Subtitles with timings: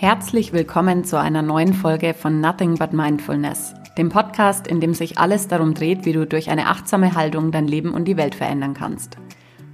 [0.00, 5.18] Herzlich willkommen zu einer neuen Folge von Nothing But Mindfulness, dem Podcast, in dem sich
[5.18, 8.74] alles darum dreht, wie du durch eine achtsame Haltung dein Leben und die Welt verändern
[8.74, 9.16] kannst.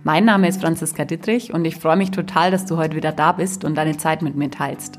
[0.02, 3.32] Mein Name ist Franziska Dittrich und ich freue mich total, dass du heute wieder da
[3.32, 4.98] bist und deine Zeit mit mir teilst.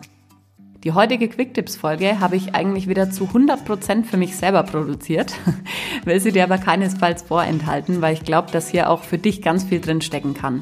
[0.84, 5.34] Die heutige Quick-Tips-Folge habe ich eigentlich wieder zu 100% für mich selber produziert,
[6.06, 9.64] will sie dir aber keinesfalls vorenthalten, weil ich glaube, dass hier auch für dich ganz
[9.64, 10.62] viel drin stecken kann.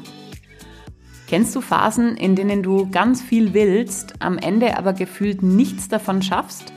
[1.34, 6.22] Kennst du Phasen, in denen du ganz viel willst, am Ende aber gefühlt nichts davon
[6.22, 6.72] schaffst?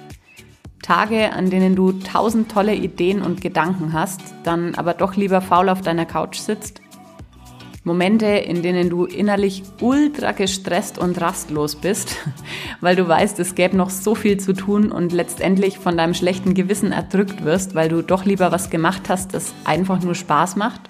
[0.82, 5.70] Tage, an denen du tausend tolle Ideen und Gedanken hast, dann aber doch lieber faul
[5.70, 6.82] auf deiner Couch sitzt?
[7.84, 12.16] Momente, in denen du innerlich ultra gestresst und rastlos bist,
[12.82, 16.56] weil du weißt, es gäbe noch so viel zu tun und letztendlich von deinem schlechten
[16.56, 20.90] Gewissen erdrückt wirst, weil du doch lieber was gemacht hast, das einfach nur Spaß macht?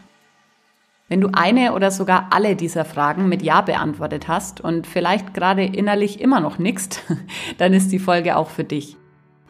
[1.10, 5.64] Wenn du eine oder sogar alle dieser Fragen mit Ja beantwortet hast und vielleicht gerade
[5.64, 7.02] innerlich immer noch nickst,
[7.58, 8.98] dann ist die Folge auch für dich.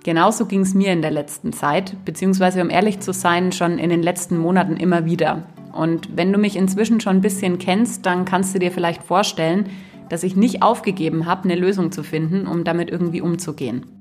[0.03, 3.89] Genauso ging es mir in der letzten Zeit, beziehungsweise um ehrlich zu sein, schon in
[3.89, 5.44] den letzten Monaten immer wieder.
[5.73, 9.67] Und wenn du mich inzwischen schon ein bisschen kennst, dann kannst du dir vielleicht vorstellen,
[10.09, 13.97] dass ich nicht aufgegeben habe, eine Lösung zu finden, um damit irgendwie umzugehen.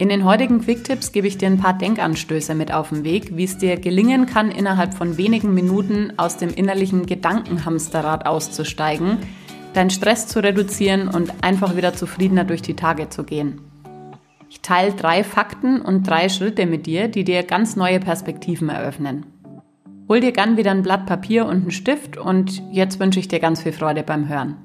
[0.00, 3.44] In den heutigen Quick-Tipps gebe ich dir ein paar Denkanstöße mit auf den Weg, wie
[3.44, 9.18] es dir gelingen kann, innerhalb von wenigen Minuten aus dem innerlichen Gedankenhamsterrad auszusteigen,
[9.74, 13.60] deinen Stress zu reduzieren und einfach wieder zufriedener durch die Tage zu gehen.
[14.48, 19.26] Ich teile drei Fakten und drei Schritte mit dir, die dir ganz neue Perspektiven eröffnen.
[20.08, 23.38] Hol dir gern wieder ein Blatt Papier und einen Stift und jetzt wünsche ich dir
[23.38, 24.56] ganz viel Freude beim Hören.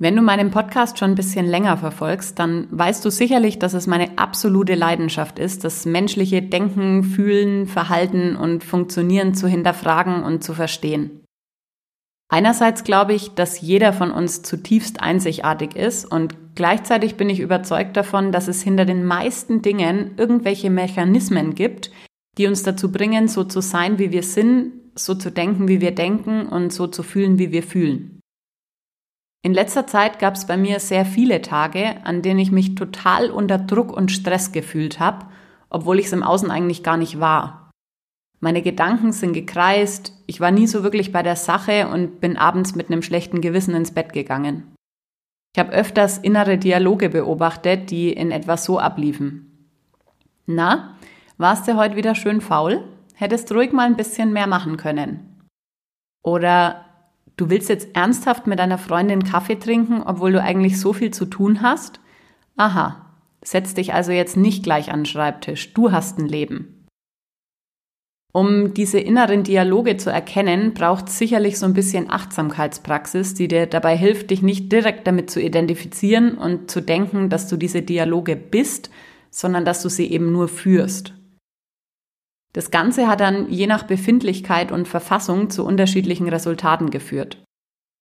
[0.00, 3.88] Wenn du meinen Podcast schon ein bisschen länger verfolgst, dann weißt du sicherlich, dass es
[3.88, 10.54] meine absolute Leidenschaft ist, das menschliche Denken, Fühlen, Verhalten und Funktionieren zu hinterfragen und zu
[10.54, 11.24] verstehen.
[12.30, 17.96] Einerseits glaube ich, dass jeder von uns zutiefst einzigartig ist und gleichzeitig bin ich überzeugt
[17.96, 21.90] davon, dass es hinter den meisten Dingen irgendwelche Mechanismen gibt,
[22.36, 25.92] die uns dazu bringen, so zu sein, wie wir sind, so zu denken, wie wir
[25.92, 28.17] denken und so zu fühlen, wie wir fühlen.
[29.42, 33.30] In letzter Zeit gab es bei mir sehr viele Tage, an denen ich mich total
[33.30, 35.26] unter Druck und Stress gefühlt habe,
[35.70, 37.70] obwohl ich es im Außen eigentlich gar nicht war.
[38.40, 42.74] Meine Gedanken sind gekreist, ich war nie so wirklich bei der Sache und bin abends
[42.74, 44.74] mit einem schlechten Gewissen ins Bett gegangen.
[45.54, 49.70] Ich habe öfters innere Dialoge beobachtet, die in etwas so abliefen.
[50.46, 50.96] Na,
[51.36, 52.84] warst du heute wieder schön faul?
[53.14, 55.42] Hättest ruhig mal ein bisschen mehr machen können.
[56.22, 56.84] Oder
[57.38, 61.24] Du willst jetzt ernsthaft mit deiner Freundin Kaffee trinken, obwohl du eigentlich so viel zu
[61.24, 62.00] tun hast?
[62.56, 63.06] Aha,
[63.42, 65.72] setz dich also jetzt nicht gleich an den Schreibtisch.
[65.72, 66.84] Du hast ein Leben.
[68.32, 73.96] Um diese inneren Dialoge zu erkennen, braucht sicherlich so ein bisschen Achtsamkeitspraxis, die dir dabei
[73.96, 78.90] hilft, dich nicht direkt damit zu identifizieren und zu denken, dass du diese Dialoge bist,
[79.30, 81.14] sondern dass du sie eben nur führst.
[82.58, 87.40] Das Ganze hat dann je nach Befindlichkeit und Verfassung zu unterschiedlichen Resultaten geführt.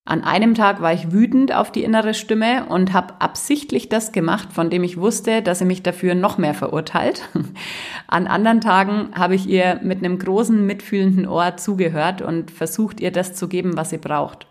[0.03, 4.51] An einem Tag war ich wütend auf die innere Stimme und habe absichtlich das gemacht,
[4.51, 7.29] von dem ich wusste, dass sie mich dafür noch mehr verurteilt.
[8.07, 13.11] An anderen Tagen habe ich ihr mit einem großen, mitfühlenden Ohr zugehört und versucht, ihr
[13.11, 14.47] das zu geben, was sie braucht.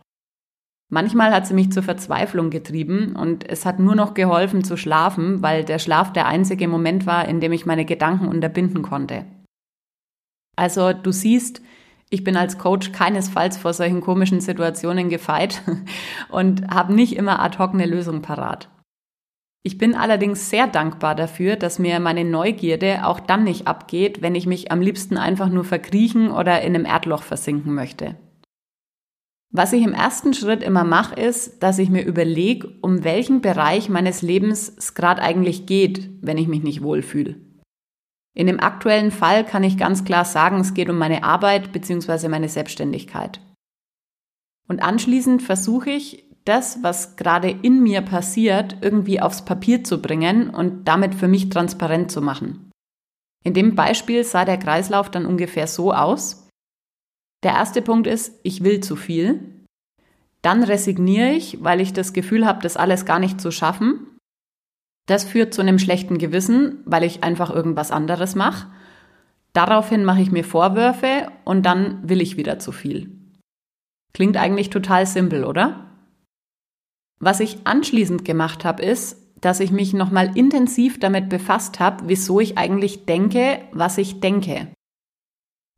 [0.89, 5.43] Manchmal hat sie mich zur Verzweiflung getrieben und es hat nur noch geholfen zu schlafen,
[5.43, 9.25] weil der Schlaf der einzige Moment war, in dem ich meine Gedanken unterbinden konnte.
[10.57, 11.61] Also du siehst,
[12.09, 15.63] ich bin als Coach keinesfalls vor solchen komischen Situationen gefeit
[16.31, 18.69] und habe nicht immer ad hoc eine Lösung parat.
[19.63, 24.37] Ich bin allerdings sehr dankbar dafür, dass mir meine Neugierde auch dann nicht abgeht, wenn
[24.37, 28.15] ich mich am liebsten einfach nur verkriechen oder in einem Erdloch versinken möchte.
[29.51, 33.89] Was ich im ersten Schritt immer mache, ist, dass ich mir überlege, um welchen Bereich
[33.89, 37.37] meines Lebens es gerade eigentlich geht, wenn ich mich nicht wohlfühle.
[38.37, 42.29] In dem aktuellen Fall kann ich ganz klar sagen, es geht um meine Arbeit bzw.
[42.29, 43.41] meine Selbstständigkeit.
[44.69, 50.51] Und anschließend versuche ich, das, was gerade in mir passiert, irgendwie aufs Papier zu bringen
[50.51, 52.71] und damit für mich transparent zu machen.
[53.43, 56.49] In dem Beispiel sah der Kreislauf dann ungefähr so aus.
[57.43, 59.65] Der erste Punkt ist, ich will zu viel.
[60.43, 64.16] Dann resigniere ich, weil ich das Gefühl habe, das alles gar nicht zu schaffen.
[65.07, 68.69] Das führt zu einem schlechten Gewissen, weil ich einfach irgendwas anderes mache.
[69.53, 73.11] Daraufhin mache ich mir Vorwürfe und dann will ich wieder zu viel.
[74.13, 75.87] Klingt eigentlich total simpel, oder?
[77.19, 82.41] Was ich anschließend gemacht habe, ist, dass ich mich nochmal intensiv damit befasst habe, wieso
[82.41, 84.69] ich eigentlich denke, was ich denke.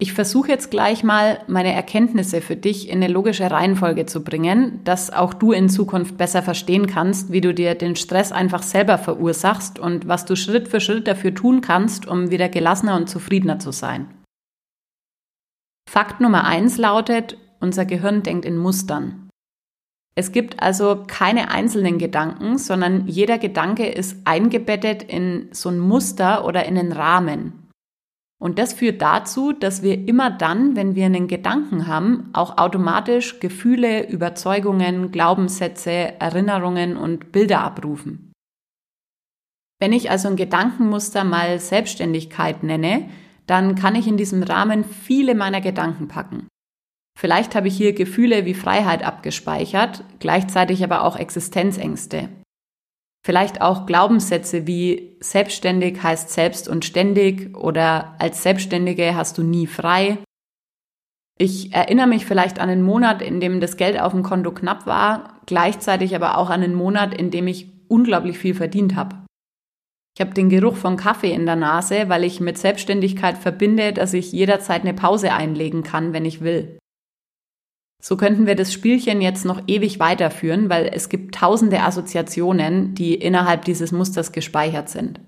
[0.00, 4.80] Ich versuche jetzt gleich mal, meine Erkenntnisse für dich in eine logische Reihenfolge zu bringen,
[4.84, 8.96] dass auch du in Zukunft besser verstehen kannst, wie du dir den Stress einfach selber
[8.96, 13.58] verursachst und was du Schritt für Schritt dafür tun kannst, um wieder gelassener und zufriedener
[13.58, 14.06] zu sein.
[15.90, 19.28] Fakt Nummer eins lautet, unser Gehirn denkt in Mustern.
[20.14, 26.44] Es gibt also keine einzelnen Gedanken, sondern jeder Gedanke ist eingebettet in so ein Muster
[26.44, 27.67] oder in einen Rahmen.
[28.40, 33.40] Und das führt dazu, dass wir immer dann, wenn wir einen Gedanken haben, auch automatisch
[33.40, 38.32] Gefühle, Überzeugungen, Glaubenssätze, Erinnerungen und Bilder abrufen.
[39.80, 43.08] Wenn ich also ein Gedankenmuster mal Selbstständigkeit nenne,
[43.46, 46.46] dann kann ich in diesem Rahmen viele meiner Gedanken packen.
[47.18, 52.28] Vielleicht habe ich hier Gefühle wie Freiheit abgespeichert, gleichzeitig aber auch Existenzängste.
[53.28, 59.66] Vielleicht auch Glaubenssätze wie selbstständig heißt selbst und ständig oder als Selbstständige hast du nie
[59.66, 60.16] frei.
[61.38, 64.86] Ich erinnere mich vielleicht an einen Monat, in dem das Geld auf dem Konto knapp
[64.86, 69.16] war, gleichzeitig aber auch an einen Monat, in dem ich unglaublich viel verdient habe.
[70.16, 74.14] Ich habe den Geruch von Kaffee in der Nase, weil ich mit Selbstständigkeit verbinde, dass
[74.14, 76.78] ich jederzeit eine Pause einlegen kann, wenn ich will.
[78.02, 83.14] So könnten wir das Spielchen jetzt noch ewig weiterführen, weil es gibt tausende Assoziationen, die
[83.14, 85.20] innerhalb dieses Musters gespeichert sind.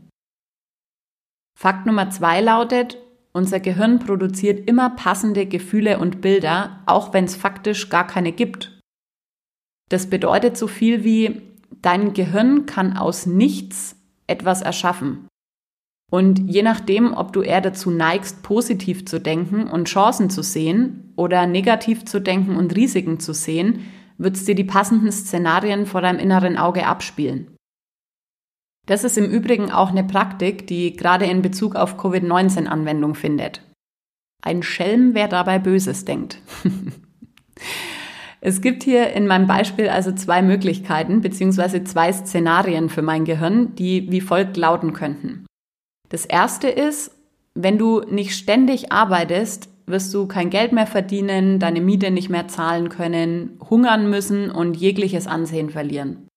[1.58, 2.96] Fakt Nummer zwei lautet,
[3.32, 8.80] unser Gehirn produziert immer passende Gefühle und Bilder, auch wenn es faktisch gar keine gibt.
[9.88, 11.42] Das bedeutet so viel wie,
[11.82, 13.96] dein Gehirn kann aus nichts
[14.26, 15.26] etwas erschaffen.
[16.10, 21.12] Und je nachdem, ob du eher dazu neigst, positiv zu denken und Chancen zu sehen
[21.16, 23.86] oder negativ zu denken und Risiken zu sehen,
[24.18, 27.56] wird es dir die passenden Szenarien vor deinem inneren Auge abspielen.
[28.86, 33.62] Das ist im Übrigen auch eine Praktik, die gerade in Bezug auf Covid-19 Anwendung findet.
[34.42, 36.42] Ein Schelm, wer dabei Böses denkt.
[38.40, 41.84] es gibt hier in meinem Beispiel also zwei Möglichkeiten bzw.
[41.84, 45.46] zwei Szenarien für mein Gehirn, die wie folgt lauten könnten.
[46.10, 47.12] Das erste ist,
[47.54, 52.48] wenn du nicht ständig arbeitest, wirst du kein Geld mehr verdienen, deine Miete nicht mehr
[52.48, 56.28] zahlen können, hungern müssen und jegliches Ansehen verlieren.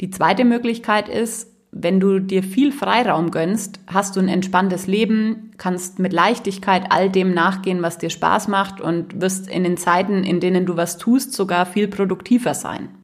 [0.00, 5.52] Die zweite Möglichkeit ist, wenn du dir viel Freiraum gönnst, hast du ein entspanntes Leben,
[5.56, 10.24] kannst mit Leichtigkeit all dem nachgehen, was dir Spaß macht und wirst in den Zeiten,
[10.24, 12.99] in denen du was tust, sogar viel produktiver sein.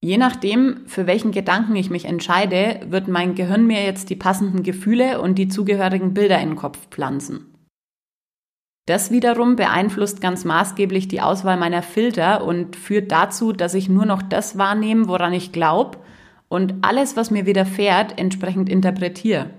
[0.00, 4.62] Je nachdem, für welchen Gedanken ich mich entscheide, wird mein Gehirn mir jetzt die passenden
[4.62, 7.52] Gefühle und die zugehörigen Bilder in den Kopf pflanzen.
[8.86, 14.06] Das wiederum beeinflusst ganz maßgeblich die Auswahl meiner Filter und führt dazu, dass ich nur
[14.06, 15.98] noch das wahrnehme, woran ich glaube
[16.48, 19.50] und alles, was mir widerfährt, entsprechend interpretiere.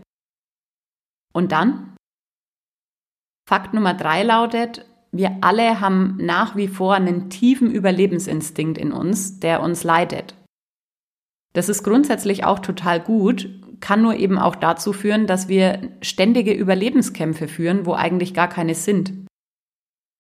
[1.34, 1.96] Und dann?
[3.48, 9.40] Fakt Nummer drei lautet, wir alle haben nach wie vor einen tiefen Überlebensinstinkt in uns,
[9.40, 10.36] der uns leitet.
[11.54, 16.54] Das ist grundsätzlich auch total gut, kann nur eben auch dazu führen, dass wir ständige
[16.54, 19.14] Überlebenskämpfe führen, wo eigentlich gar keine sind.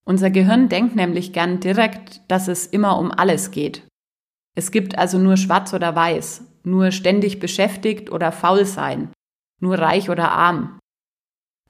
[0.05, 3.83] Unser Gehirn denkt nämlich gern direkt, dass es immer um alles geht.
[4.55, 9.11] Es gibt also nur schwarz oder weiß, nur ständig beschäftigt oder faul sein,
[9.61, 10.79] nur reich oder arm.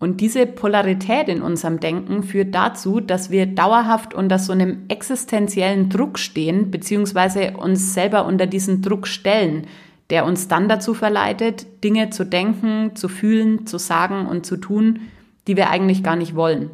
[0.02, 5.90] Und diese Polarität in unserem Denken führt dazu, dass wir dauerhaft unter so einem existenziellen
[5.90, 9.68] Druck stehen, beziehungsweise uns selber unter diesen Druck stellen,
[10.10, 15.02] der uns dann dazu verleitet, Dinge zu denken, zu fühlen, zu sagen und zu tun,
[15.48, 16.72] die wir eigentlich gar nicht wollen.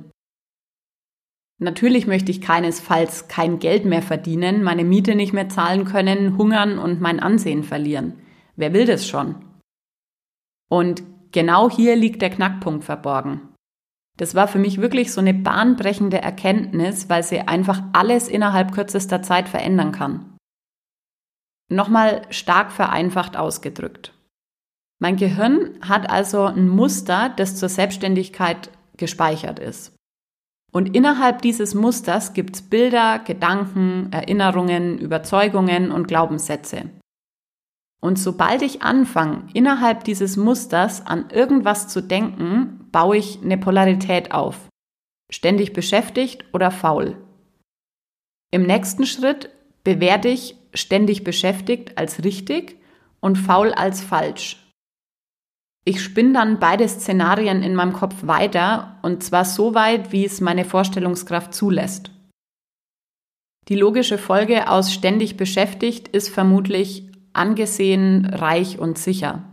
[1.58, 6.78] Natürlich möchte ich keinesfalls kein Geld mehr verdienen, meine Miete nicht mehr zahlen können, hungern
[6.78, 8.20] und mein Ansehen verlieren.
[8.56, 9.36] Wer will das schon?
[10.70, 11.04] Und
[11.36, 13.54] Genau hier liegt der Knackpunkt verborgen.
[14.18, 19.22] Das war für mich wirklich so eine bahnbrechende Erkenntnis, weil sie einfach alles innerhalb kürzester
[19.22, 20.38] Zeit verändern kann.
[21.70, 24.14] Nochmal stark vereinfacht ausgedrückt.
[25.02, 29.94] Mein Gehirn hat also ein Muster, das zur Selbstständigkeit gespeichert ist.
[30.72, 36.92] Und innerhalb dieses Musters gibt es Bilder, Gedanken, Erinnerungen, Überzeugungen und Glaubenssätze.
[38.02, 44.32] Und sobald ich anfange, innerhalb dieses Musters an irgendwas zu denken, baue ich eine Polarität
[44.32, 44.70] auf.
[45.32, 47.18] Ständig beschäftigt oder faul.
[48.52, 49.50] Im nächsten Schritt
[49.84, 52.80] bewerte ich ständig beschäftigt als richtig
[53.22, 54.62] und faul als falsch.
[55.84, 60.42] Ich spinne dann beide Szenarien in meinem Kopf weiter und zwar so weit, wie es
[60.42, 62.12] meine Vorstellungskraft zulässt.
[63.68, 69.44] Die logische Folge aus ständig beschäftigt ist vermutlich angesehen, reich und sicher.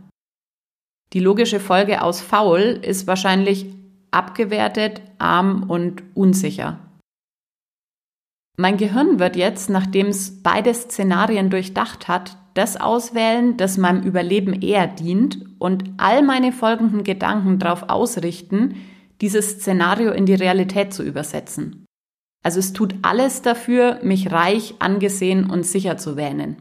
[1.13, 3.67] Die logische Folge aus faul ist wahrscheinlich
[4.11, 6.79] abgewertet, arm und unsicher.
[8.57, 14.61] Mein Gehirn wird jetzt, nachdem es beide Szenarien durchdacht hat, das auswählen, das meinem Überleben
[14.61, 18.75] eher dient und all meine folgenden Gedanken darauf ausrichten,
[19.21, 21.85] dieses Szenario in die Realität zu übersetzen.
[22.43, 26.57] Also es tut alles dafür, mich reich, angesehen und sicher zu wähnen.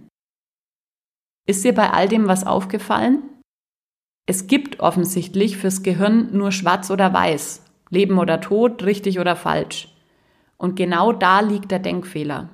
[1.46, 3.22] Ist dir bei all dem was aufgefallen?
[4.26, 9.88] Es gibt offensichtlich fürs Gehirn nur schwarz oder weiß, Leben oder Tod, richtig oder falsch.
[10.56, 12.50] Und genau da liegt der Denkfehler.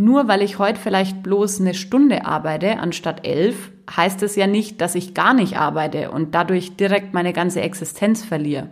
[0.00, 4.80] Nur weil ich heute vielleicht bloß eine Stunde arbeite anstatt elf, heißt es ja nicht,
[4.80, 8.70] dass ich gar nicht arbeite und dadurch direkt meine ganze Existenz verliere.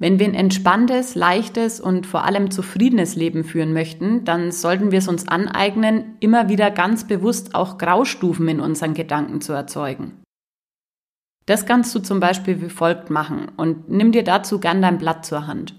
[0.00, 5.00] Wenn wir ein entspanntes, leichtes und vor allem zufriedenes Leben führen möchten, dann sollten wir
[5.00, 10.22] es uns aneignen, immer wieder ganz bewusst auch Graustufen in unseren Gedanken zu erzeugen.
[11.46, 15.26] Das kannst du zum Beispiel wie folgt machen und nimm dir dazu gern dein Blatt
[15.26, 15.74] zur Hand.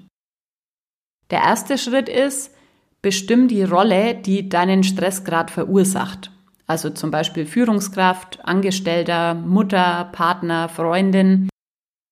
[1.30, 2.54] Der erste Schritt ist,
[3.02, 6.32] bestimm die Rolle, die deinen Stressgrad verursacht.
[6.66, 11.50] Also zum Beispiel Führungskraft, Angestellter, Mutter, Partner, Freundin.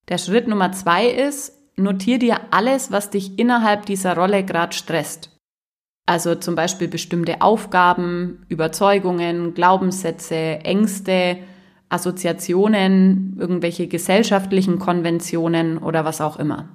[0.08, 5.38] Der Schritt Nummer zwei ist, notier dir alles, was dich innerhalb dieser Rolle gerade stresst.
[6.06, 11.38] Also zum Beispiel bestimmte Aufgaben, Überzeugungen, Glaubenssätze, Ängste,
[11.90, 16.70] Assoziationen, irgendwelche gesellschaftlichen Konventionen oder was auch immer.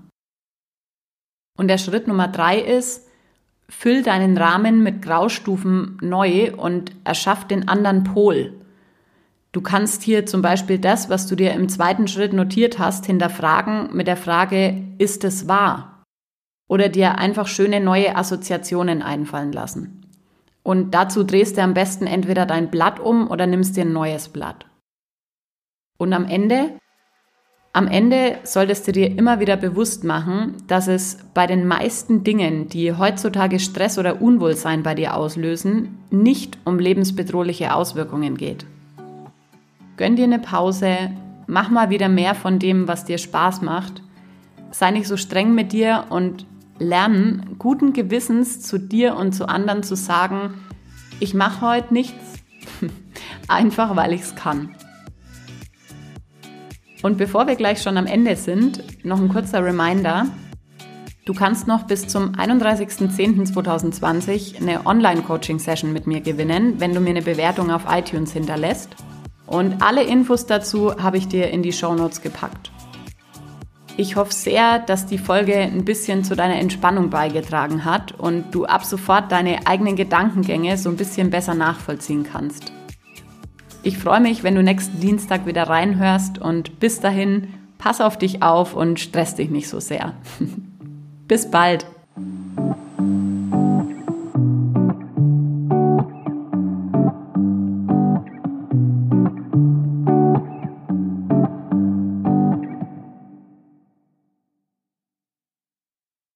[1.58, 3.08] Und der Schritt Nummer drei ist,
[3.68, 8.52] füll deinen Rahmen mit Graustufen neu und erschaff den anderen Pol.
[9.52, 13.94] Du kannst hier zum Beispiel das, was du dir im zweiten Schritt notiert hast, hinterfragen
[13.94, 16.04] mit der Frage, ist es wahr?
[16.68, 20.06] Oder dir einfach schöne neue Assoziationen einfallen lassen.
[20.62, 24.30] Und dazu drehst du am besten entweder dein Blatt um oder nimmst dir ein neues
[24.30, 24.64] Blatt.
[25.98, 26.78] Und am Ende,
[27.74, 32.68] am Ende solltest du dir immer wieder bewusst machen, dass es bei den meisten Dingen,
[32.68, 38.64] die heutzutage Stress oder Unwohlsein bei dir auslösen, nicht um lebensbedrohliche Auswirkungen geht.
[39.96, 41.10] Gönn dir eine Pause,
[41.46, 44.02] mach mal wieder mehr von dem, was dir Spaß macht.
[44.70, 46.46] Sei nicht so streng mit dir und
[46.78, 50.54] lern guten Gewissens zu dir und zu anderen zu sagen,
[51.20, 52.34] ich mache heute nichts,
[53.48, 54.74] einfach weil ich es kann.
[57.02, 60.26] Und bevor wir gleich schon am Ende sind, noch ein kurzer Reminder.
[61.24, 67.22] Du kannst noch bis zum 31.10.2020 eine Online-Coaching-Session mit mir gewinnen, wenn du mir eine
[67.22, 68.96] Bewertung auf iTunes hinterlässt.
[69.46, 72.70] Und alle Infos dazu habe ich dir in die Show Notes gepackt.
[73.96, 78.64] Ich hoffe sehr, dass die Folge ein bisschen zu deiner Entspannung beigetragen hat und du
[78.64, 82.72] ab sofort deine eigenen Gedankengänge so ein bisschen besser nachvollziehen kannst.
[83.82, 88.42] Ich freue mich, wenn du nächsten Dienstag wieder reinhörst und bis dahin, pass auf dich
[88.42, 90.14] auf und stress dich nicht so sehr.
[91.28, 91.84] bis bald!